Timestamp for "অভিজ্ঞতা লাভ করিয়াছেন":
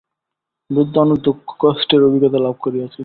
2.03-2.99